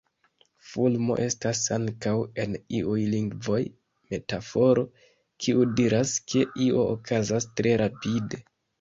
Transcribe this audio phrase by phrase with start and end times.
[0.69, 2.13] Fulmo estas ankaŭ
[2.45, 3.61] en iuj lingvoj
[4.15, 4.89] metaforo,
[5.45, 8.47] kiu diras ke io okazas tre rapide.